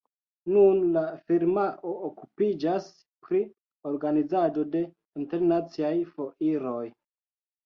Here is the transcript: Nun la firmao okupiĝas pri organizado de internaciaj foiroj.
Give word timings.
Nun 0.51 0.77
la 0.93 1.01
firmao 1.31 1.91
okupiĝas 2.07 2.87
pri 3.27 3.43
organizado 3.91 4.65
de 4.77 4.83
internaciaj 5.25 5.93
foiroj. 6.17 6.83